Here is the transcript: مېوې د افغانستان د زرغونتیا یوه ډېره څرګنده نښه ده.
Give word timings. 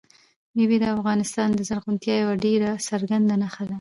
مېوې 0.55 0.77
د 0.81 0.85
افغانستان 0.95 1.49
د 1.55 1.59
زرغونتیا 1.69 2.15
یوه 2.23 2.35
ډېره 2.45 2.69
څرګنده 2.87 3.35
نښه 3.41 3.63
ده. 3.65 3.69